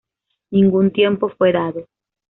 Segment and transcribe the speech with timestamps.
[0.49, 1.85] Ningún tiempo fue dado.